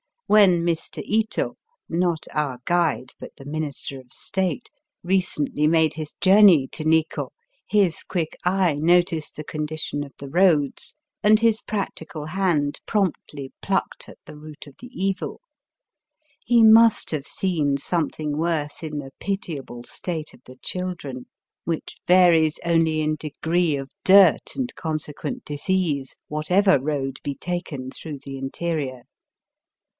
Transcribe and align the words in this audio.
When 0.25 0.65
Mr. 0.65 1.03
Ito 1.03 1.57
(not 1.89 2.25
our 2.33 2.57
guide, 2.65 3.11
but 3.19 3.33
the 3.35 3.45
Minister 3.45 3.99
of 3.99 4.13
State) 4.13 4.71
recently 5.03 5.67
made 5.67 5.93
his 5.93 6.13
journey 6.21 6.67
to 6.71 6.85
Nikko 6.85 7.33
his 7.69 8.01
quick 8.01 8.37
eye 8.45 8.75
noticed 8.79 9.35
the 9.35 9.43
condition 9.43 10.03
of 10.05 10.13
the 10.17 10.25
Digitized 10.25 10.31
by 10.31 10.39
VjOOQIC 10.39 10.61
BOADSIDE 10.63 10.63
AND 10.63 10.71
BIVEB. 10.71 10.71
271 10.71 10.71
roads, 11.27 11.29
and 11.31 11.39
his 11.41 11.61
practical 11.61 12.25
hand 12.27 12.79
promptly 12.87 13.51
plucked 13.61 14.09
at 14.09 14.17
the 14.25 14.37
root 14.37 14.65
of 14.67 14.75
the 14.79 14.87
evil. 14.91 15.41
He 16.45 16.63
must 16.63 17.11
have 17.11 17.27
seen 17.27 17.77
something 17.77 18.37
worse 18.37 18.81
in 18.81 18.97
the 18.99 19.11
pitiable 19.19 19.83
state 19.83 20.33
of 20.33 20.39
the 20.45 20.57
children, 20.63 21.25
which 21.65 21.97
varies 22.07 22.57
only 22.65 23.01
in 23.01 23.17
degree 23.19 23.75
of 23.75 23.91
dirt 24.05 24.55
and 24.55 24.73
consequent 24.73 25.43
disease 25.45 26.15
whatever 26.27 26.79
road 26.79 27.17
be 27.21 27.35
taken 27.35 27.91
through 27.91 28.19
the 28.23 28.37
interior. 28.37 29.03